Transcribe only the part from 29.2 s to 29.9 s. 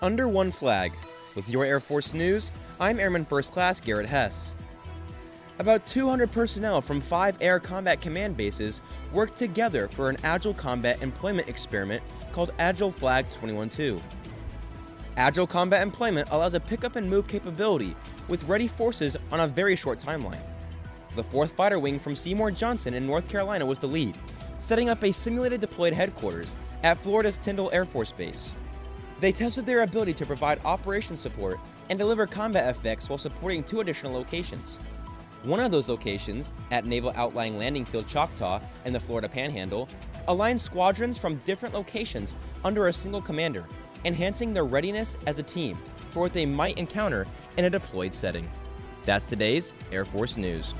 They tested their